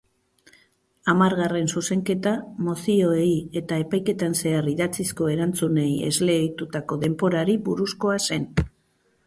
[1.11, 2.31] Hamargarren zuzenketa
[2.69, 3.29] mozioei
[3.61, 8.53] eta epaiketan zehar idatzizko erantzunei esleitutako denborari buruzkoa zen.